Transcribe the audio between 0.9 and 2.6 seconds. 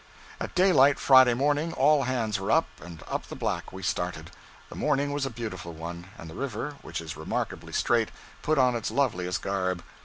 Friday morning all hands were